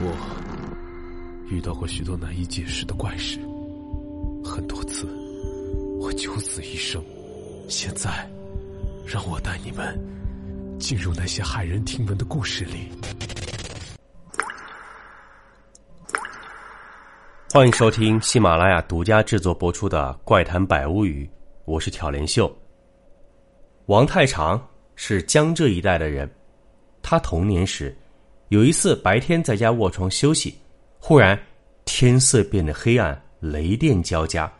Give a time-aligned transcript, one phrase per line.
[0.00, 3.38] 我遇到过许多难以解释的怪事，
[4.44, 5.06] 很多次
[6.00, 7.02] 我九死一生。
[7.68, 8.28] 现在，
[9.06, 9.98] 让我带你们
[10.78, 12.88] 进入那些骇人听闻的故事里。
[17.52, 21.24] 欢迎收听喜马拉雅独家制作播出的《怪谈百物语》，
[21.66, 22.52] 我是挑帘秀。
[23.86, 24.60] 王太长
[24.96, 26.28] 是江浙一带的人，
[27.00, 27.96] 他童年时
[28.54, 30.56] 有一次白天在家卧床休息，
[31.00, 31.36] 忽然
[31.84, 34.50] 天色变得黑暗，雷电交加，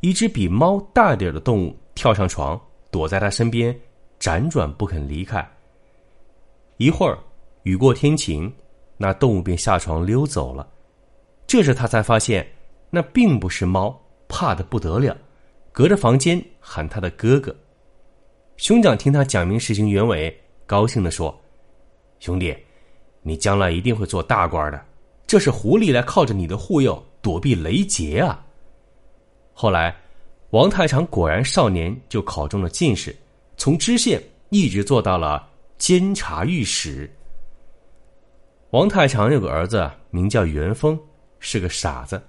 [0.00, 2.58] 一只比猫大点的动物跳上床，
[2.90, 3.78] 躲在他身边，
[4.18, 5.46] 辗转不肯离开。
[6.78, 7.18] 一会儿
[7.64, 8.50] 雨过天晴，
[8.96, 10.66] 那动物便下床溜走了。
[11.46, 12.50] 这时他才发现，
[12.88, 13.94] 那并不是猫，
[14.26, 15.14] 怕的不得了，
[15.70, 17.54] 隔着房间喊他的哥哥。
[18.56, 21.38] 兄长听他讲明事情原委，高兴的说
[22.20, 22.56] ：“兄弟，
[23.28, 24.80] 你将来一定会做大官的。
[25.26, 28.42] 这是狐狸来靠着你的护佑躲避雷劫啊。”
[29.52, 29.94] 后来，
[30.50, 33.14] 王太长果然少年就考中了进士，
[33.58, 37.08] 从知县一直做到了监察御史。
[38.70, 40.98] 王太长有个儿子，名叫元丰。
[41.40, 42.20] 是个傻子，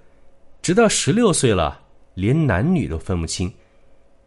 [0.62, 1.80] 直到十六岁了，
[2.14, 3.52] 连男女都分不清，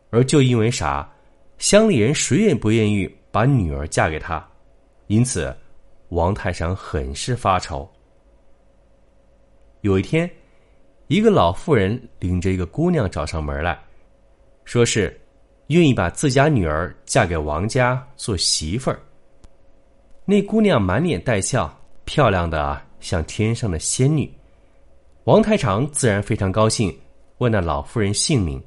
[0.10, 1.10] 而就因为傻，
[1.58, 4.46] 乡里人谁也不愿意把女儿嫁给他，
[5.08, 5.56] 因此，
[6.14, 7.90] 王太长很是发愁。
[9.82, 10.30] 有一天，
[11.08, 13.78] 一个老妇人领着一个姑娘找上门来，
[14.64, 15.20] 说是
[15.68, 19.00] 愿意把自家女儿嫁给王家做媳妇儿。
[20.24, 21.76] 那姑娘满脸带笑，
[22.06, 24.32] 漂亮的像天上的仙女。
[25.26, 26.96] 王太长自然非常高兴，
[27.40, 28.62] 问那老妇人姓名。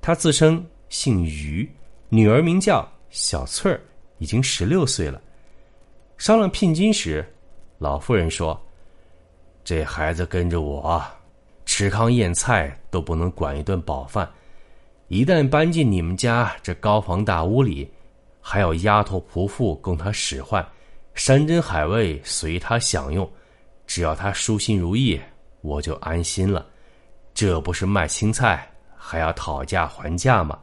[0.00, 1.68] 她自称姓于，
[2.08, 3.80] 女儿名叫小翠儿，
[4.18, 5.20] 已经十六岁了。
[6.18, 7.24] 商量聘金时，
[7.78, 8.60] 老妇人说
[9.62, 11.00] ：“这孩子跟着我，
[11.64, 14.28] 吃糠咽菜都不能管一顿饱饭。
[15.06, 17.88] 一旦搬进你们家这高房大屋里，
[18.40, 20.66] 还有丫头仆妇供他使唤，
[21.14, 23.30] 山珍海味随他享用，
[23.86, 25.18] 只要他舒心如意。”
[25.60, 26.66] 我就安心了，
[27.34, 30.58] 这不是卖青菜还要讨价还价吗？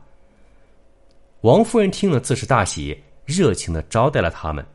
[1.41, 4.65] 王夫人听了自是大喜，热情的招待了他们。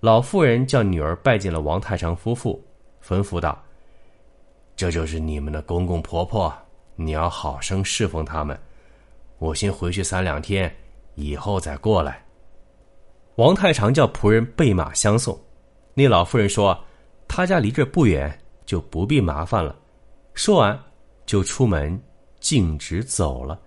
[0.00, 2.62] 老妇人叫女儿拜见了王太常夫妇，
[3.06, 3.62] 吩咐道
[4.74, 6.52] ：“这就是你们的公公婆婆，
[6.96, 8.58] 你要好生侍奉他们。
[9.38, 10.74] 我先回去三两天，
[11.14, 12.24] 以后再过来。”
[13.36, 15.38] 王太常叫仆人备马相送。
[15.94, 16.78] 那老妇人说
[17.28, 18.34] ：“他家离这不远。”
[18.66, 19.74] 就不必麻烦了。
[20.32, 20.80] 说完，
[21.26, 22.00] 就出门
[22.38, 23.58] 径直走了。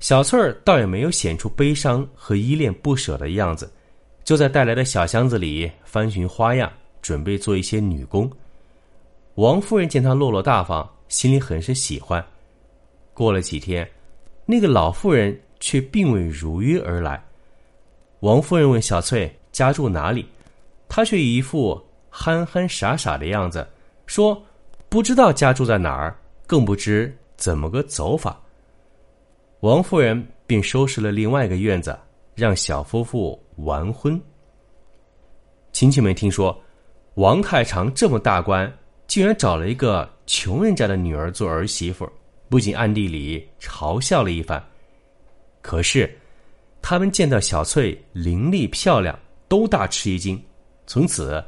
[0.00, 3.72] 小翠儿倒也没有显出悲伤和依恋不舍的样子，
[4.26, 6.70] 就在带来的小箱子里翻寻花样，
[7.00, 8.28] 准备做一些女工。
[9.36, 12.22] 王夫人见她落落大方，心里很是喜欢。
[13.14, 13.88] 过了几天，
[14.44, 17.22] 那个老妇人却并未如约而来。
[18.18, 20.26] 王夫人问小翠家住哪里，
[20.88, 23.64] 她却一副憨憨傻傻的样子。
[24.06, 24.44] 说
[24.90, 28.36] ：“不知道家住在哪儿，更不知怎么个走法。”
[29.62, 31.96] 王夫人便收拾了另外一个院子，
[32.34, 34.20] 让小夫妇完婚。
[35.72, 36.58] 亲戚们听说
[37.14, 38.72] 王太长这么大官，
[39.06, 42.08] 竟然找了一个穷人家的女儿做儿媳妇，
[42.48, 44.62] 不仅暗地里嘲笑了一番。
[45.62, 46.16] 可是，
[46.80, 49.18] 他们见到小翠伶俐漂亮，
[49.48, 50.40] 都大吃一惊，
[50.86, 51.42] 从此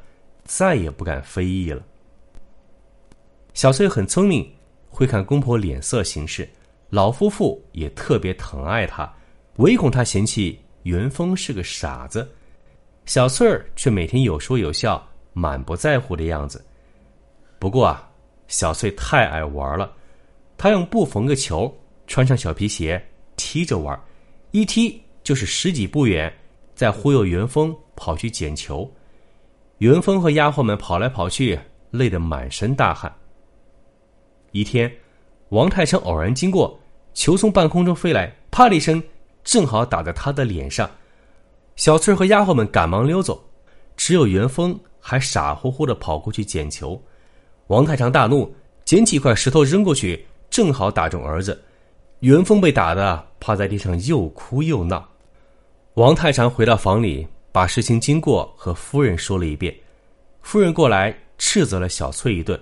[0.45, 1.83] 再也不敢非议了。
[3.55, 4.51] 小翠很聪明，
[4.89, 6.49] 会看公婆脸色行事，
[6.91, 9.13] 老夫妇也特别疼爱她，
[9.57, 12.29] 唯恐她嫌弃元丰是个傻子。
[13.07, 15.03] 小翠儿却每天有说有笑，
[15.33, 16.65] 满不在乎的样子。
[17.59, 18.09] 不过啊，
[18.49, 19.93] 小翠太爱玩了，
[20.57, 21.75] 她用布缝个球，
[22.07, 23.03] 穿上小皮鞋，
[23.37, 23.99] 踢着玩，
[24.51, 26.33] 一踢就是十几步远，
[26.75, 28.91] 再忽悠元丰跑去捡球。
[29.79, 31.59] 元丰和丫鬟们跑来跑去，
[31.91, 33.13] 累得满身大汗。
[34.53, 34.93] 一天，
[35.49, 36.79] 王太成偶然经过，
[37.15, 39.03] 球从半空中飞来，啪的一声，
[39.45, 40.89] 正好打在他的脸上。
[41.77, 43.43] 小翠和丫鬟们赶忙溜走，
[43.97, 47.01] 只有元丰还傻乎乎的跑过去捡球。
[47.69, 48.53] 王太长大怒，
[48.85, 51.63] 捡起一块石头扔过去，正好打中儿子。
[52.21, 55.09] 元丰被打的趴在地上，又哭又闹。
[55.95, 59.75] 王太长回到房里，把事情经过和夫人说了一遍。
[60.43, 62.59] 夫人过来斥责了小翠一顿。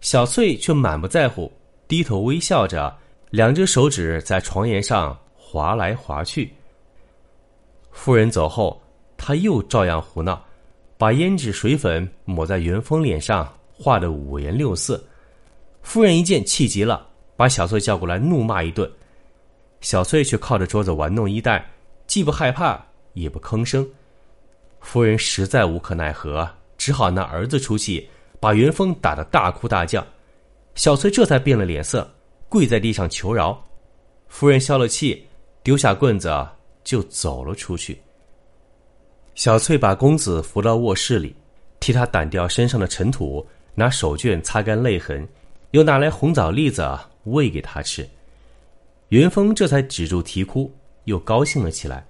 [0.00, 1.52] 小翠却满不在乎，
[1.88, 2.96] 低头微笑着，
[3.30, 5.18] 两只手指在床沿上
[5.56, 6.52] 划来划去。
[7.90, 8.78] 夫人走后，
[9.16, 10.44] 他又照样胡闹，
[10.98, 15.02] 把胭脂水粉抹在元丰脸上，画的五颜六色。
[15.80, 17.06] 夫人一见气急了，
[17.36, 18.90] 把小翠叫过来怒骂一顿。
[19.80, 21.66] 小翠却靠着桌子玩弄衣带，
[22.06, 22.78] 既不害怕，
[23.14, 23.88] 也不吭声。
[24.80, 28.06] 夫人实在无可奈何，只好拿儿子出气，
[28.38, 30.06] 把元丰打得大哭大叫。
[30.74, 32.06] 小翠这才变了脸色，
[32.46, 33.58] 跪在地上求饶。
[34.28, 35.25] 夫人消了气，
[35.66, 36.32] 丢下棍子
[36.84, 38.00] 就走了出去。
[39.34, 41.34] 小翠把公子扶到卧室里，
[41.80, 45.26] 替他掸掉身上的尘土，拿手绢擦干泪痕，
[45.72, 46.88] 又拿来红枣栗子
[47.24, 48.08] 喂给他吃。
[49.08, 50.72] 元丰这才止住啼哭，
[51.06, 52.06] 又高兴了起来。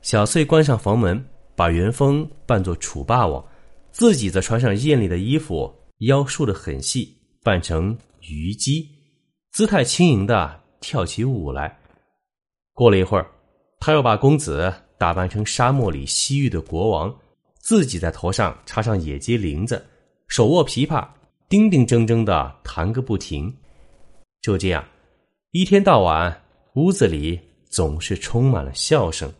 [0.00, 1.24] 小翠关上房门，
[1.54, 3.44] 把元丰扮作楚霸王，
[3.92, 8.88] 自己则穿上艳丽的衣服，腰束得很细，扮成虞姬，
[9.52, 11.78] 姿态轻盈的跳起舞来。
[12.74, 13.26] 过了一会儿，
[13.78, 17.14] 他又把公子打扮成沙漠里西域的国王，
[17.58, 19.84] 自己在头上插上野鸡翎子，
[20.28, 21.06] 手握琵琶，
[21.48, 23.54] 叮叮铮铮的弹个不停。
[24.40, 24.84] 就这样。
[25.50, 26.42] 一天到晚，
[26.76, 27.38] 屋子里
[27.68, 29.30] 总是充满了笑声。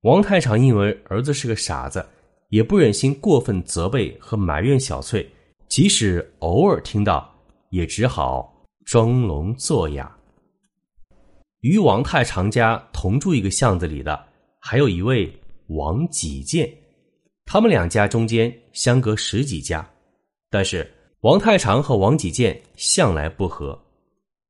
[0.00, 2.04] 王太常因为儿子是个傻子，
[2.48, 5.24] 也不忍心过分责备和埋怨小翠，
[5.68, 7.32] 即使偶尔听到，
[7.70, 8.52] 也只好
[8.84, 10.12] 装聋作哑。
[11.64, 14.22] 与王太常家同住一个巷子里的，
[14.60, 15.34] 还有一位
[15.68, 16.70] 王己建，
[17.46, 19.88] 他们两家中间相隔十几家，
[20.50, 20.86] 但是
[21.20, 23.78] 王太常和王己建向来不和。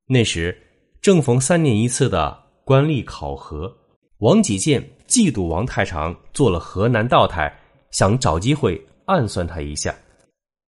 [0.08, 0.60] 那时
[1.00, 3.72] 正逢三年一次的官吏考核，
[4.18, 7.56] 王己建嫉妒王太常做了河南道台，
[7.92, 9.94] 想找机会暗算他一下。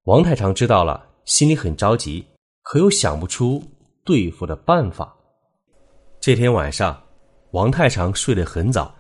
[0.05, 2.25] 王太常知道了，心里很着急，
[2.63, 3.61] 可又想不出
[4.05, 5.13] 对付的办法。
[6.27, 7.01] 这天晚上，
[7.53, 8.93] 王太常睡得很早，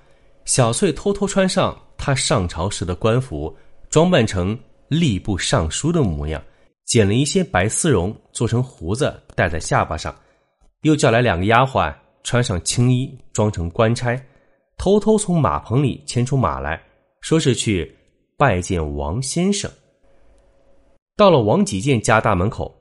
[0.44, 3.52] 小翠偷偷穿上他上朝时的官服，
[3.90, 4.56] 装扮成
[4.88, 6.40] 吏部尚书的模样，
[6.84, 10.14] 剪了一些白丝绒做成胡子戴在下巴上。
[10.82, 11.92] 又叫来两个丫鬟，
[12.22, 14.16] 穿上青衣，装成官差，
[14.78, 16.80] 偷偷从马棚里牵出马来，
[17.22, 17.92] 说是去
[18.38, 19.68] 拜见王先生。
[21.16, 22.72] 到了王己建家大门口，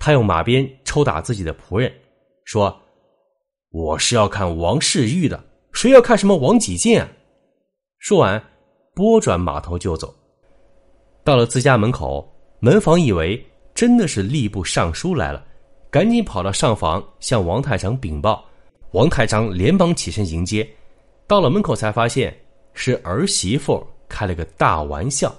[0.00, 1.92] 他用马鞭抽打自己的仆人，
[2.44, 2.76] 说
[3.72, 5.42] ：“我是要看王世玉的，
[5.72, 7.08] 谁要看什么王己建？”
[7.98, 8.42] 说完，
[8.94, 10.14] 拨转马头就走。
[11.24, 12.30] 到了自家门口，
[12.60, 15.42] 门房以为真的是吏部尚书来了。
[15.90, 18.44] 赶紧跑到上房向王太常禀报，
[18.92, 20.66] 王太常连忙起身迎接，
[21.26, 22.34] 到了门口才发现
[22.72, 25.34] 是儿媳妇开了个大玩笑，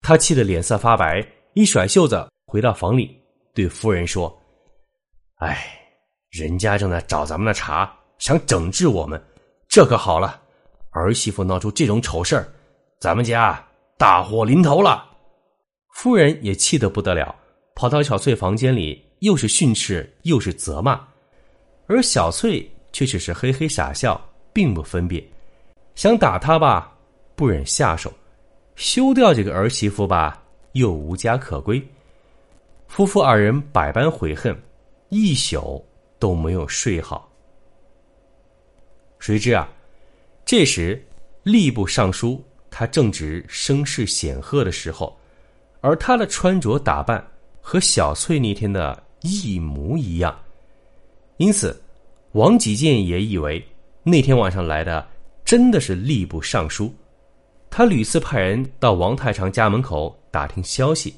[0.00, 1.22] 他气得脸色发白，
[1.52, 3.14] 一甩袖子回到房里，
[3.54, 4.34] 对夫人说
[5.36, 5.83] ：“哎，
[6.34, 7.88] 人家正在找咱们的茬，
[8.18, 9.22] 想整治我们，
[9.68, 10.40] 这可好了，
[10.90, 12.48] 儿媳妇闹出这种丑事儿，
[12.98, 13.64] 咱们家
[13.96, 15.06] 大祸临头了。”
[15.94, 17.32] 夫人也气得不得了，
[17.76, 19.00] 跑到小翠房间里。
[19.20, 21.00] 又是训斥，又是责骂，
[21.86, 24.20] 而小翠却只是嘿嘿傻笑，
[24.52, 25.24] 并不分辨。
[25.94, 26.92] 想打他吧，
[27.34, 28.10] 不忍下手；
[28.74, 30.42] 休掉这个儿媳妇吧，
[30.72, 31.82] 又无家可归。
[32.86, 34.54] 夫妇二人百般悔恨，
[35.08, 35.82] 一宿
[36.18, 37.30] 都没有睡好。
[39.18, 39.68] 谁知啊，
[40.44, 41.02] 这时
[41.44, 45.16] 吏部尚书他正值声势显赫的时候，
[45.80, 47.24] 而他的穿着打扮
[47.60, 49.02] 和小翠那天的。
[49.26, 50.38] 一模一样，
[51.38, 51.82] 因此，
[52.32, 53.66] 王吉建也以为
[54.02, 55.08] 那天晚上来的
[55.46, 56.94] 真的是吏部尚书。
[57.70, 61.14] 他屡次派人到王太常家门口打听消息，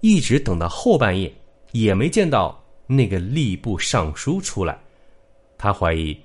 [0.00, 1.34] 一直等到后半夜，
[1.72, 4.78] 也没见到那个吏部尚书出来。
[5.56, 6.18] 他怀疑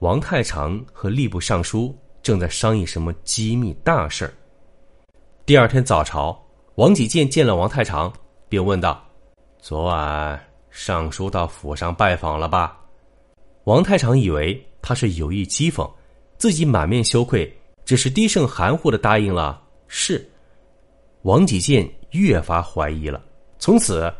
[0.00, 4.32] 王太常和吏部尚书正在商议什么机密大事儿。
[5.46, 6.38] 第二天早朝，
[6.74, 8.12] 王己建见了王太常，
[8.48, 9.02] 便问道。
[9.58, 10.38] 昨晚
[10.70, 12.78] 尚书到府上拜访了吧？
[13.64, 15.90] 王太常以为他是有意讥讽，
[16.36, 17.50] 自己满面羞愧，
[17.84, 20.28] 只是低声含糊的答应了是。
[21.22, 23.20] 王己建越发怀疑了，
[23.58, 24.12] 从此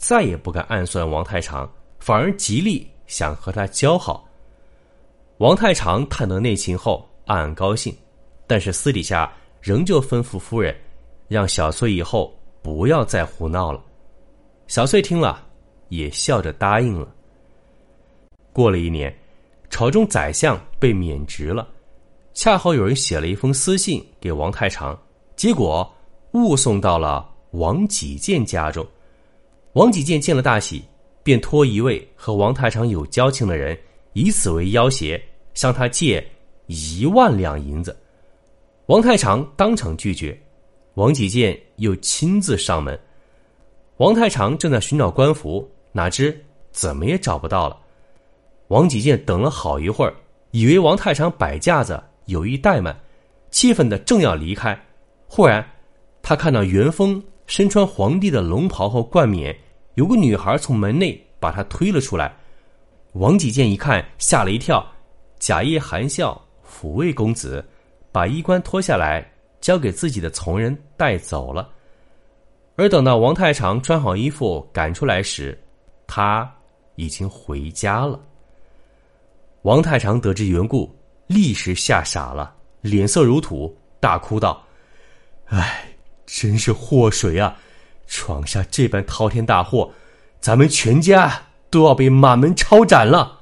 [0.00, 4.26] 再也不敢暗算王太常，反而极力想和他交好。
[5.36, 7.94] 王太常探得内情后，暗暗高兴，
[8.46, 9.30] 但是私底下
[9.60, 10.74] 仍旧吩咐夫人，
[11.28, 13.84] 让小翠以后不要再胡闹了。
[14.68, 15.46] 小翠听了，
[15.90, 17.06] 也笑着答应了。
[18.54, 19.14] 过了一年，
[19.68, 21.68] 朝中宰相被免职了，
[22.32, 24.98] 恰好有人写了一封私信给王太常，
[25.36, 25.94] 结果
[26.32, 28.86] 误送到了王己建家中。
[29.74, 30.82] 王己建见了大喜，
[31.22, 33.78] 便托一位和王太常有交情的人，
[34.14, 35.20] 以此为要挟，
[35.54, 36.26] 向他借
[36.66, 37.96] 一万两银子。
[38.86, 40.36] 王太常当场拒绝，
[40.94, 42.98] 王启建又亲自上门。
[43.98, 46.36] 王太常正在寻找官服，哪知
[46.72, 47.78] 怎么也找不到了。
[48.68, 50.12] 王启建等了好一会儿，
[50.50, 52.98] 以为王太常摆架子有意怠慢，
[53.52, 54.76] 气愤的正要离开，
[55.28, 55.64] 忽然
[56.22, 59.54] 他看到元丰身穿皇帝的龙袍和冠冕，
[59.94, 62.32] 有个女孩从门内把他推了出来。
[63.14, 64.86] 王启建一看，吓了一跳，
[65.40, 67.62] 假意含笑抚慰公子，
[68.12, 69.28] 把衣冠脱下来
[69.60, 71.68] 交给自己的从人带走了。
[72.76, 75.60] 而等到王太常穿好衣服赶出来时，
[76.06, 76.48] 他
[76.94, 78.20] 已经回家了。
[79.62, 80.88] 王太常得知缘故，
[81.26, 84.64] 立时吓傻了，脸色如土，大哭道
[85.50, 85.89] ：“哎，
[86.32, 87.56] 真是祸水啊！
[88.06, 89.92] 闯下这般滔天大祸，
[90.40, 93.40] 咱们全家都要被满门抄斩了。”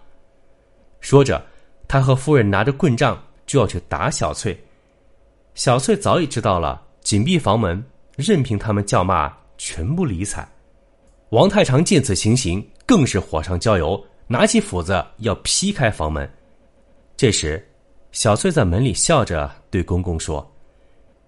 [1.01, 1.45] 说着，
[1.87, 4.59] 他和夫人拿着棍杖就要去打小翠。
[5.55, 7.85] 小翠早已知道了，紧闭房门，
[8.17, 10.47] 任凭他们叫骂，全不理睬。
[11.31, 14.03] 王太常见此情形，更是火上浇油。
[14.31, 16.31] 拿起斧子要劈开房门，
[17.17, 17.67] 这时，
[18.13, 20.47] 小翠在门里笑着对公公说：“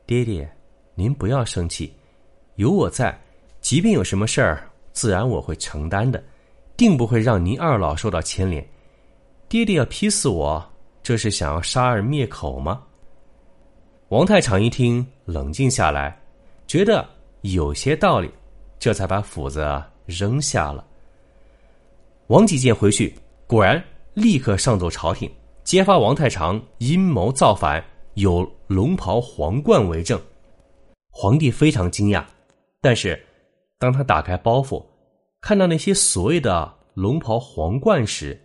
[0.05, 0.47] 爹爹，
[0.95, 1.93] 您不要生气，
[2.57, 3.19] 有我在，
[3.61, 6.23] 即便有什么事儿，自然我会承担的，
[6.77, 8.67] 定不会让您二老受到牵连。
[9.49, 10.65] 爹爹要劈死我，
[11.03, 12.83] 这是想要杀儿灭口吗？”
[14.11, 16.21] 王太常一听，冷静下来，
[16.67, 17.09] 觉得
[17.43, 18.31] 有些道理，
[18.79, 20.85] 这才把斧子扔下了。
[22.27, 23.15] 王继建回去，
[23.47, 23.83] 果然
[24.15, 25.31] 立刻上奏朝廷，
[25.65, 27.83] 揭发王太常阴谋造反，
[28.15, 30.21] 有龙袍皇冠为证。
[31.21, 32.25] 皇帝非常惊讶，
[32.81, 33.23] 但是
[33.79, 34.83] 当他打开包袱，
[35.43, 38.41] 看到那些所谓的龙袍皇冠时，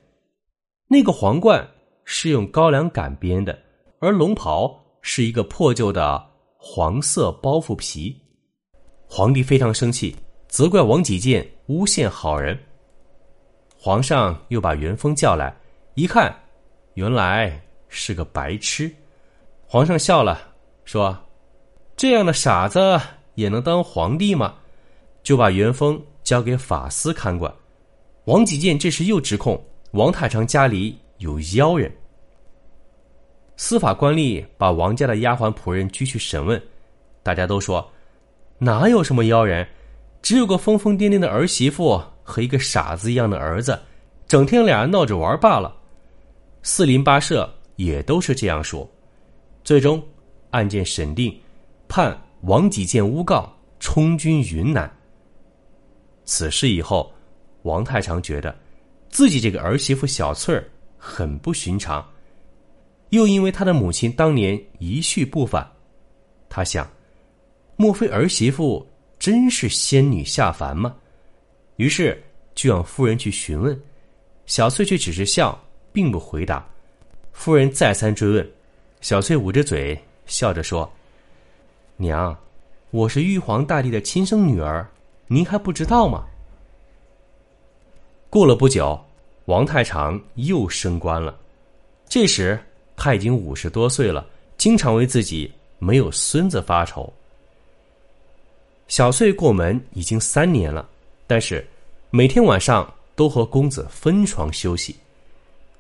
[0.90, 1.66] 那个皇冠
[2.04, 3.58] 是用高粱杆编的，
[4.00, 6.22] 而龙袍是一个破旧的
[6.58, 8.14] 黄色包袱皮。
[9.08, 10.14] 皇帝非常生气，
[10.50, 12.60] 责怪王启建诬陷好人。
[13.80, 15.56] 皇上又把元丰叫来，
[15.94, 16.38] 一看，
[16.96, 18.94] 原来是个白痴。
[19.66, 20.54] 皇上笑了，
[20.84, 21.18] 说
[21.96, 23.00] ：“这样的傻子
[23.36, 24.56] 也能当皇帝吗？”
[25.24, 27.54] 就把元丰交给法司看管。
[28.26, 29.60] 王启建这时又指控
[29.92, 31.92] 王太常家里有妖人。
[33.58, 36.62] 司法官吏把王家的丫鬟仆人拘去审问，
[37.24, 37.88] 大家都说
[38.60, 39.68] ：“哪有什么妖人，
[40.22, 43.80] 只有个疯疯癫癫的儿媳妇。”和一个傻子一样的儿子，
[44.28, 45.76] 整天俩人闹着玩罢了。
[46.64, 48.90] 四邻八舍也都是这样说。
[49.64, 50.04] 最终
[50.50, 51.32] 案件审定，
[51.96, 53.50] 判王启建诬告，
[53.80, 54.94] 充军云南。
[56.26, 57.10] 此事以后，
[57.62, 58.54] 王太常觉得
[59.08, 62.06] 自己这个儿媳妇小翠儿很不寻常，
[63.12, 65.66] 又因为他的母亲当年一去不返，
[66.50, 66.86] 他想，
[67.78, 68.86] 莫非儿媳妇
[69.18, 70.94] 真是仙女下凡吗？
[71.78, 72.22] 于是
[72.56, 73.82] 就让夫人去询问，
[74.48, 75.58] 小翠却只是笑，
[75.94, 76.68] 并不回答。
[77.32, 78.52] 夫人再三追问，
[79.00, 80.92] 小翠捂着嘴笑着说
[81.98, 82.38] ：“娘，
[82.92, 84.86] 我是玉皇大帝的亲生女儿，
[85.28, 86.26] 您还不知道吗？”
[88.30, 89.02] 过了不久，
[89.46, 91.34] 王太常又升官了。
[92.10, 92.60] 这时
[92.98, 94.26] 他已经五十多岁了，
[94.58, 95.50] 经常为自己
[95.80, 97.12] 没有孙子发愁。
[98.90, 100.88] 小翠过门已经三年了。
[101.26, 101.66] 但是，
[102.10, 104.96] 每天晚上都和公子分床休息，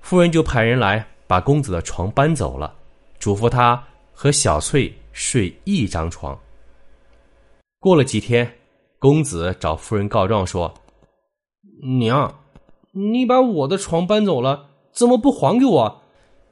[0.02, 2.74] 夫人就派人来把公子的床搬走了，
[3.20, 6.38] 嘱咐他和小翠睡一张床。
[7.80, 8.54] 过了几天，
[9.00, 10.72] 公子找夫人告状说
[11.82, 12.32] ：“娘，
[12.92, 16.02] 你把我的床搬走了，怎么不还给我？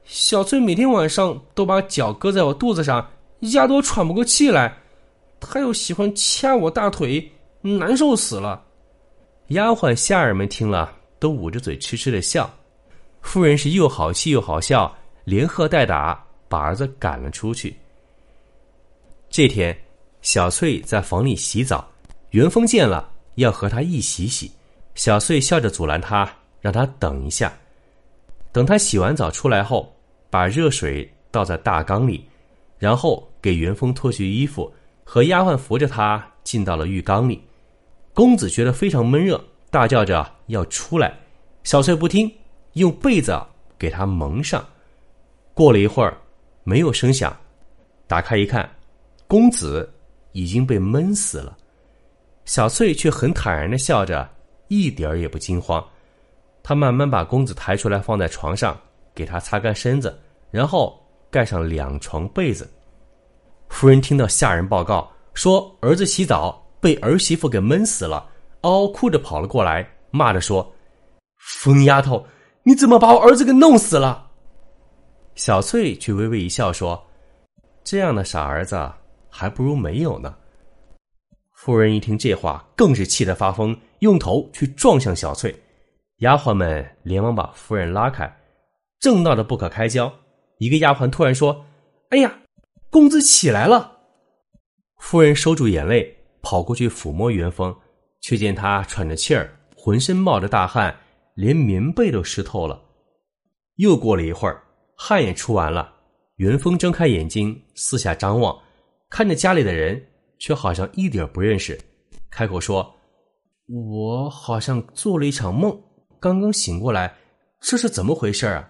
[0.04, 3.06] 小翠每天晚上都把脚搁在我肚子上，
[3.52, 4.74] 压得我喘不过气来，
[5.38, 7.30] 她又喜欢掐我大腿，
[7.60, 8.64] 难受死了。”
[9.48, 12.50] 丫鬟下人们听了，都捂着嘴痴痴的笑。
[13.20, 14.90] 夫人是又好气又好笑，
[15.24, 17.76] 连喝带打，把儿子赶了出去。
[19.36, 19.76] 这天，
[20.22, 21.84] 小翠在房里洗澡，
[22.30, 24.48] 元丰见了，要和她一起洗。
[24.94, 27.52] 小翠笑着阻拦他，让他等一下。
[28.52, 29.92] 等他洗完澡出来后，
[30.30, 32.24] 把热水倒在大缸里，
[32.78, 34.72] 然后给元丰脱去衣服，
[35.02, 37.42] 和丫鬟扶着他进到了浴缸里。
[38.12, 41.12] 公子觉得非常闷热，大叫着要出来。
[41.64, 42.32] 小翠不听，
[42.74, 43.36] 用被子
[43.76, 44.64] 给他蒙上。
[45.54, 46.16] 过了一会儿，
[46.62, 47.36] 没有声响，
[48.06, 48.70] 打开一看，
[49.26, 49.92] 公子
[50.32, 51.56] 已经被闷死了。
[52.44, 54.28] 小翠却很坦然的笑着，
[54.68, 55.84] 一点儿也不惊慌。
[56.62, 58.78] 她慢慢把公子抬出来，放在床上，
[59.14, 60.18] 给他擦干身子，
[60.50, 60.98] 然后
[61.30, 62.70] 盖上两床被子。
[63.68, 68.28] 夫人听到下人报告，说儿子洗澡被儿媳妇给闷死了，
[68.60, 70.70] 嗷嗷哭着跑了过来，骂着说
[71.38, 72.24] ：“疯丫头，
[72.62, 74.30] 你怎么把我儿子给弄死了？”
[75.34, 77.02] 小翠却微微一笑说
[77.82, 78.90] ：“这样的傻儿子
[79.36, 80.32] 还不如没有呢。”
[81.50, 85.54] 夫人一听这话，更是气得发疯，用头去撞向小翠。
[86.18, 88.32] 丫鬟们连忙把夫人拉开，
[89.00, 90.12] 正闹得不可开交。
[90.58, 91.64] 一个丫鬟突然说
[92.10, 92.38] ：“哎呀，
[92.90, 93.98] 公子起来了！”
[95.00, 97.74] 夫人收住眼泪，跑过去抚摸元丰，
[98.20, 100.94] 却见他喘着气儿，浑身冒着大汗，
[101.34, 102.80] 连棉被都湿透了。
[103.76, 104.62] 又过了一会儿，
[104.96, 105.92] 汗也出完了，
[106.36, 108.56] 元丰睁开眼睛，四下张望，
[109.16, 110.08] 看着家里的人，
[110.40, 111.80] 却好像一点不认识，
[112.32, 112.96] 开口说
[113.70, 115.80] ：“我好像做了一场梦，
[116.18, 117.14] 刚刚醒过来，
[117.60, 118.68] 这是怎么回事啊？”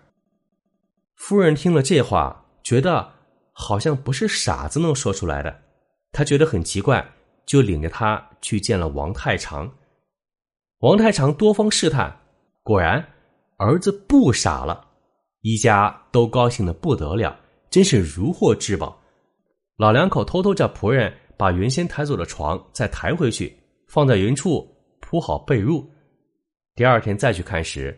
[1.16, 3.10] 夫人听了这话，觉得
[3.52, 5.62] 好像不是傻子能说出来的，
[6.12, 7.02] 她觉得很奇怪，
[7.46, 9.72] 就领着他去见了王太常。
[10.80, 12.20] 王太常多方试探，
[12.62, 13.02] 果然
[13.56, 14.88] 儿子不傻了，
[15.40, 17.34] 一家都高兴的不得了，
[17.70, 19.00] 真是如获至宝。
[19.76, 23.56] 老两口偷偷叫仆人把原先抬走的床再抬回去，
[23.88, 24.64] 放在原处
[25.00, 25.84] 铺好被褥。
[26.76, 27.96] 第二天再去看时，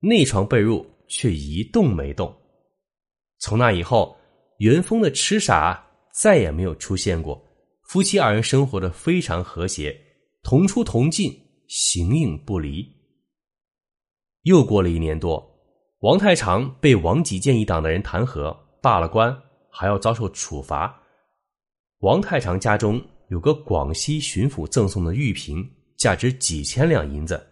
[0.00, 2.32] 那床被褥却一动没动。
[3.38, 4.16] 从那以后，
[4.58, 7.42] 元丰的痴傻再也没有出现过。
[7.82, 9.96] 夫妻二人生活的非常和谐，
[10.42, 11.32] 同出同进，
[11.66, 12.86] 形影不离。
[14.42, 15.44] 又过了一年多，
[16.00, 19.36] 王太常被王吉建一党的人弹劾，罢了官，
[19.70, 21.02] 还要遭受处罚。
[22.00, 27.42] 王太常家中有个广西巡抚赠送的玉瓶，价值几千两银子，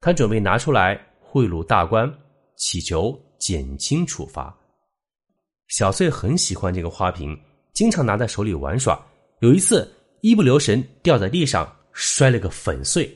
[0.00, 2.08] 他准备拿出来贿赂大官，
[2.56, 4.56] 祈求减轻处罚。
[5.66, 7.36] 小翠很喜欢这个花瓶，
[7.74, 9.04] 经常拿在手里玩耍。
[9.40, 13.12] 有一次，一不留神掉在地上，摔了个粉碎。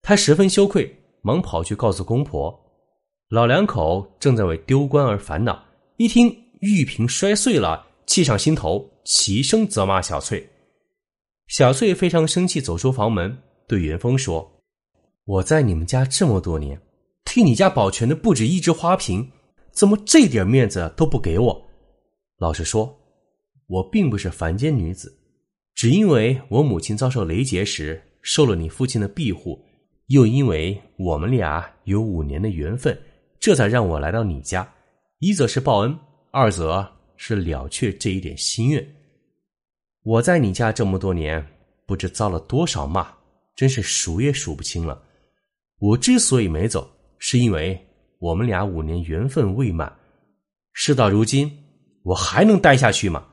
[0.00, 2.58] 她十分羞愧，忙跑去告诉公婆。
[3.28, 5.62] 老两口正在为丢官而烦恼，
[5.98, 10.48] 一听玉瓶摔碎了，气上心头，齐声责骂小翠。
[11.48, 14.48] 小翠非常生气，走出房门，对元丰说
[15.26, 16.80] ：“我在你们家这么多年，
[17.24, 19.28] 替你家保全的不止一只花瓶。”
[19.74, 21.60] 怎么这点面子都不给我？
[22.38, 22.96] 老实说，
[23.66, 25.12] 我并不是凡间女子，
[25.74, 29.60] 只因为我母亲遭受雷劫时受了你父亲的庇护，
[30.06, 32.96] 又因为我们俩有五年的缘分，
[33.40, 34.72] 这才让我来到你家。
[35.18, 35.98] 一则是报恩，
[36.30, 36.88] 二则
[37.26, 38.86] 是了却这一点心愿。
[40.02, 41.42] 我在你家这么多年，
[41.86, 43.10] 不知遭了多少骂，
[43.56, 45.02] 真是数也数不清了。
[45.78, 46.86] 我之所以没走，
[47.18, 47.82] 是因为。
[48.18, 49.90] 我们俩五年缘分未满，
[50.74, 51.50] 事到如今，
[52.02, 53.26] 我还能待下去吗？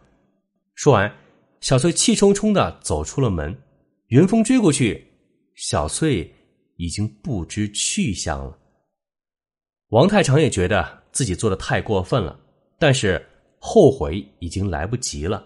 [0.74, 1.14] 说完，
[1.60, 3.54] 小翠气冲冲的走出了门。
[4.08, 5.06] 元丰追过去，
[5.56, 6.34] 小翠
[6.78, 8.58] 已经不知去向了。
[9.90, 12.40] 王太常也觉得自己做的太过分了，
[12.80, 13.26] 但是
[13.64, 15.46] 后悔已经来不及了。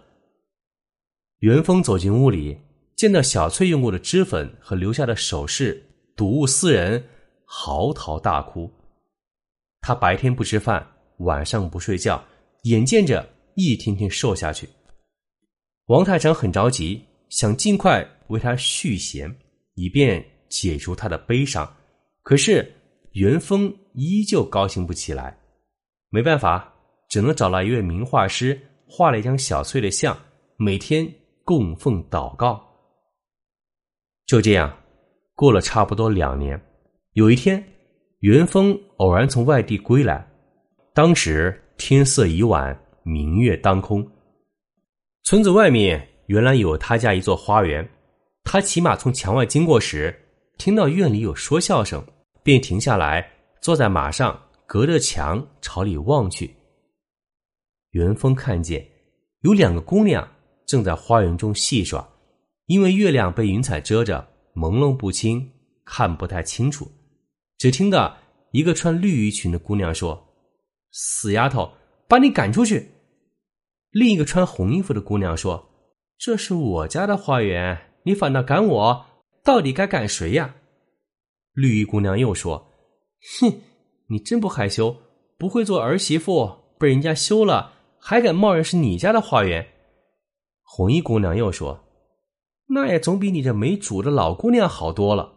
[1.39, 2.58] 元丰走进屋里，
[2.95, 7.04] 见到小翠用过的脂粉和留下的首饰，睹物思人，
[7.43, 8.71] 嚎啕大哭。
[9.82, 12.23] 他白天不吃饭，晚上不睡觉，
[12.63, 14.67] 眼见着一天天瘦下去。
[15.88, 19.30] 王太常很着急，想尽快为他续弦，
[19.73, 21.69] 以便解除他的悲伤。
[22.23, 22.73] 可是
[23.12, 25.38] 元丰依旧高兴不起来，
[26.10, 26.73] 没办法，
[27.15, 30.13] 只能找来一位名画师，画了一张小翠的像，
[30.58, 31.10] 每天
[31.45, 32.62] 供奉祷告。
[34.25, 34.78] 就这样，
[35.34, 36.62] 过了差不多两年，
[37.13, 37.63] 有一天。
[38.19, 40.28] 元丰偶然从外地归来，
[40.93, 44.06] 当时天色已晚，明月当空。
[45.23, 47.88] 村子外面原来有他家一座花园，
[48.43, 50.13] 他骑马从墙外经过时，
[50.58, 52.06] 听到院里有说笑声，
[52.43, 53.25] 便停下来，
[53.62, 56.54] 坐在马上，隔着墙朝里望去。
[57.95, 58.86] 元丰看见
[59.39, 60.27] 有两个姑娘
[60.67, 62.05] 正在花园中戏耍，
[62.65, 65.49] 因为月亮被云彩遮着，朦胧不清，
[65.86, 66.91] 看不太清楚。
[67.58, 68.17] 只听到
[68.51, 70.27] 一个穿绿衣裙的姑娘说
[70.91, 71.71] ：“死丫头，
[72.10, 72.91] 把你赶出去！”
[73.91, 75.65] 另一个穿红衣服的姑娘说
[76.19, 79.05] ：“这是我家的花园，你反倒赶我，
[79.41, 80.53] 到底该赶谁呀？”
[81.55, 82.73] 绿衣姑娘又说
[83.39, 83.62] ：“哼，
[84.10, 84.97] 你真不害羞，
[85.38, 87.71] 不会做儿媳妇，被人家休了，
[88.07, 89.67] 还敢冒然是你家的花园？”
[90.61, 91.79] 红衣姑娘又说
[92.69, 95.33] ：“那也总比你这没主的老姑娘好多了。”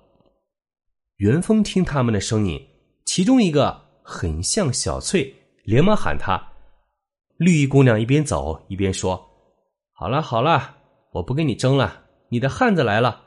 [1.16, 2.60] 元丰听他们的声音，
[3.06, 6.38] 其中一个很像小翠，连忙喊她。
[7.38, 9.18] 绿衣姑娘一边走一边说
[9.96, 10.76] ：“好了好了，
[11.12, 13.22] 我不跟你争了，你的汉子来了。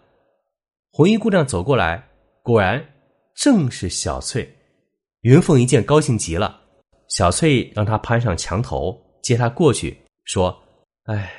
[0.91, 2.07] 红衣姑娘走过来，
[2.43, 2.93] 果然
[3.33, 4.55] 正是小翠。
[5.21, 6.61] 云凤一见，高兴极了。
[7.07, 10.57] 小翠让她攀上墙头，接她过去，说
[11.05, 11.31] ：“哎，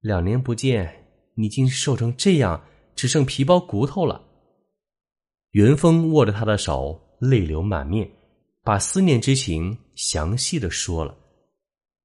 [0.00, 2.62] 两年不见，你竟瘦成这样，
[2.94, 4.22] 只剩皮包骨头了。”
[5.52, 8.10] 云峰握着她的手，泪流满面，
[8.62, 11.16] 把思念之情详细的说了。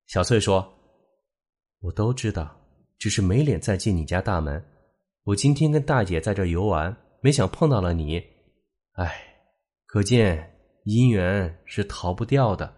[0.08, 0.68] 小翠说
[1.82, 2.56] ：“我都知道，
[2.98, 4.64] 只是没脸再进你家大门。
[5.24, 8.18] 我今天跟大姐在这游玩，没想碰到了你。
[8.94, 9.24] 哎，
[9.86, 10.46] 可见……”
[10.86, 12.74] 姻缘是逃不掉的。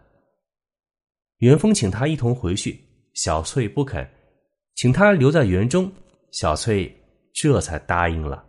[1.42, 2.80] 元丰请他一同回去，
[3.16, 4.08] 小翠不肯，
[4.76, 5.92] 请他留在园中，
[6.32, 6.96] 小翠
[7.34, 8.46] 这才答应了。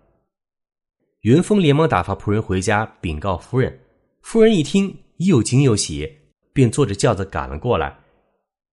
[1.22, 3.80] 元丰连忙打发仆人回家禀告夫人，
[4.20, 6.06] 夫人一听又惊又喜，
[6.52, 7.98] 便坐着轿子赶了过来。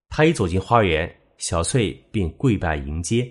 [0.09, 3.31] 他一走进花园，小翠便跪拜迎接。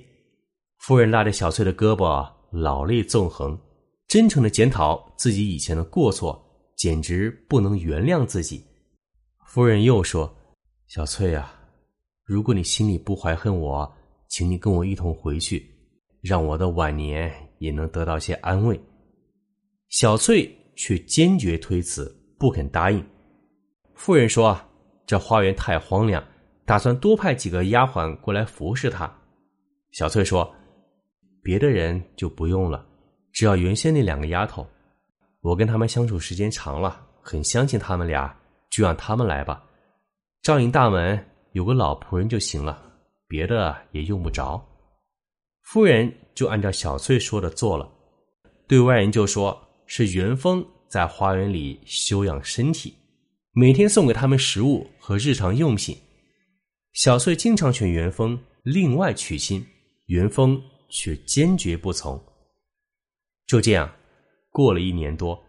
[0.77, 3.59] 夫人拉着小翠的胳膊，老泪纵横，
[4.07, 6.41] 真诚的检讨自己以前的过错。
[6.77, 8.63] 简直不能原谅自己。
[9.47, 10.31] 夫人又说
[10.87, 11.53] ：“小翠啊，
[12.23, 13.93] 如果你心里不怀恨我，
[14.29, 15.69] 请你跟我一同回去，
[16.21, 18.79] 让我的晚年也能得到些安慰。”
[19.89, 23.05] 小翠却坚决推辞，不肯答应。
[23.95, 24.57] 夫人说
[25.05, 26.23] ：“这花园太荒凉，
[26.65, 29.13] 打算多派几个丫鬟过来服侍他。”
[29.91, 30.49] 小翠说
[31.43, 32.87] ：“别的人就不用了，
[33.33, 34.65] 只要原先那两个丫头。”
[35.41, 38.33] 我跟他们相处时间长了，很相信他们俩，
[38.69, 39.65] 就让他们来吧。
[40.41, 42.81] 照应大门有个老仆人就行了，
[43.27, 44.63] 别的也用不着。
[45.63, 47.89] 夫人就按照小翠说的做了，
[48.67, 52.93] 对外人就说是元丰在花园里休养身体，
[53.51, 55.97] 每天送给他们食物和日常用品。
[56.93, 59.65] 小翠经常劝元丰另外娶亲，
[60.05, 62.21] 元丰却坚决不从。
[63.45, 63.91] 就这样。
[64.49, 65.39] 过了一年多，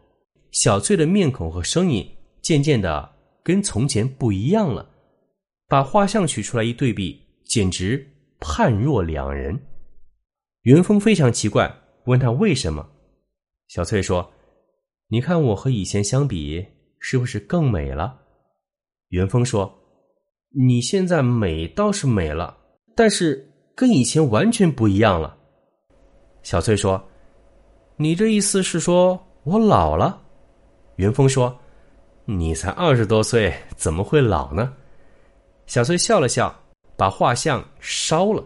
[0.51, 2.07] 小翠的面孔和声音
[2.43, 3.11] 渐渐的
[3.43, 4.89] 跟从前不一样了。
[5.69, 8.07] 把画像取出来一对比，简直
[8.41, 9.59] 判若两人。
[10.63, 11.73] 元丰非常奇怪，
[12.05, 12.89] 问他为什么。
[13.69, 14.31] 小翠说
[15.09, 16.67] ：“你看我和以前相比，
[16.99, 18.19] 是不是更美了？”
[19.11, 19.73] 元丰说
[20.57, 22.57] ：“你现在美倒是美了，
[22.97, 25.37] 但是跟以前完全不一样了。”
[26.43, 27.03] 小翠说。
[28.01, 30.23] 你这意思是说我老了？
[30.99, 31.59] 元丰说
[32.31, 34.75] ：“你才二十多岁，怎么会老呢？”
[35.67, 36.55] 小翠笑了笑，
[36.95, 38.45] 把画像烧了。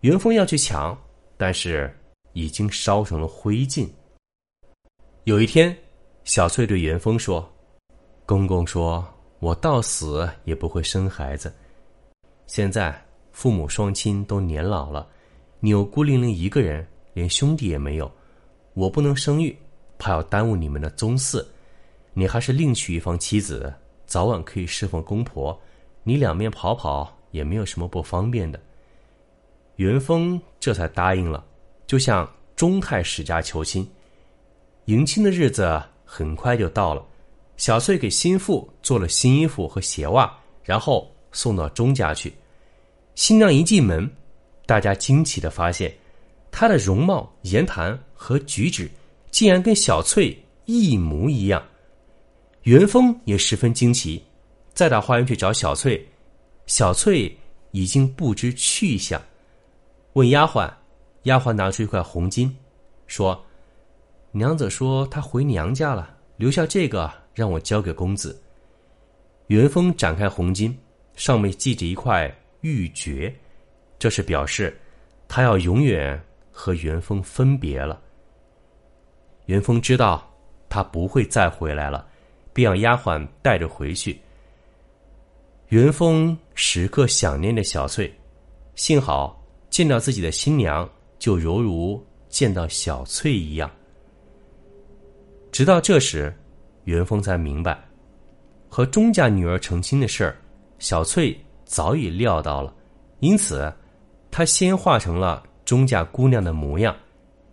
[0.00, 0.94] 元丰要去抢，
[1.38, 1.90] 但是
[2.34, 3.88] 已经烧成了灰烬。
[5.24, 5.74] 有一天，
[6.24, 7.50] 小翠对元丰说
[8.26, 9.02] ：“公公说
[9.38, 11.50] 我到死也不会生孩子。
[12.46, 12.94] 现在
[13.32, 15.08] 父母双亲都年老了，
[15.58, 18.12] 你又孤零零一个人，连兄弟也没有。”
[18.76, 19.56] 我不能生育，
[19.96, 21.42] 怕要耽误你们的宗嗣，
[22.18, 23.70] 你还是另娶一方妻子，
[24.06, 25.60] 早晚可以侍奉公婆。
[26.02, 28.58] 你两面跑跑也没有什么不方便的。
[29.76, 31.44] 元丰这才答应了，
[31.86, 32.26] 就向
[32.56, 33.86] 钟太史家求亲。
[34.86, 37.04] 迎亲的日子很快就到了，
[37.58, 42.32] 小翠给新妇做了新衣服和鞋袜，然后送到钟家去。
[43.14, 44.10] 新娘一进门，
[44.64, 45.94] 大家惊奇的发现。
[46.50, 48.90] 她的容貌、言谈和举止，
[49.30, 51.62] 竟然跟小翠一模一样。
[52.66, 54.20] 元丰也十分惊奇，
[54.74, 56.04] 再到花园去找小翠，
[56.66, 57.32] 小翠
[57.70, 59.22] 已经不知去向。
[60.14, 60.68] 问丫鬟，
[61.22, 62.50] 丫鬟拿出一块红巾，
[63.06, 63.40] 说
[64.32, 68.36] ：“娘子说她回娘家了，留下这个让我交给公子。”
[69.46, 70.74] 元丰展开红巾，
[71.14, 72.28] 上面系着一块
[72.62, 73.32] 玉珏，
[73.96, 74.76] 这是表示
[75.28, 76.20] 他要永远。
[76.58, 78.00] 和元丰分别了。
[79.44, 80.26] 元丰知道
[80.70, 82.08] 他不会再回来了，
[82.56, 84.18] 便让丫鬟带着回去。
[85.68, 88.10] 元丰时刻想念着小翠，
[88.76, 89.38] 幸好
[89.68, 90.88] 见到自己的新娘，
[91.18, 93.70] 就犹如见到小翠一样。
[95.52, 96.34] 直到这时，
[96.84, 97.78] 元丰才明白，
[98.70, 100.34] 和钟家女儿成亲的事儿，
[100.78, 102.72] 小翠早已料到了，
[103.20, 103.70] 因此
[104.30, 105.42] 他先化成了。
[105.66, 106.96] 钟家姑娘的模样，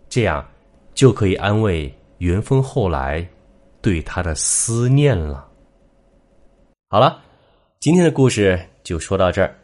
[0.08, 0.48] 这样
[0.94, 3.28] 就可以安慰元丰后来
[3.84, 5.46] 对他的思念了。
[6.88, 7.22] 好了，
[7.80, 9.54] 今天的故事就说到这儿。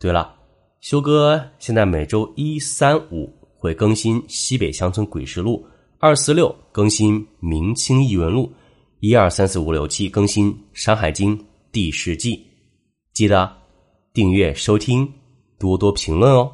[0.00, 0.34] 对了，
[0.80, 5.64] 修哥现在每周一、三、五会更新《西北乡村鬼事录》，
[6.00, 8.46] 二、四、六更新《明清异闻录》，
[8.98, 11.38] 一二三四五六七更新《山海经》
[11.70, 12.44] 第十季。
[13.12, 13.48] 记得
[14.12, 15.08] 订阅收听，
[15.56, 16.50] 多多评论哦。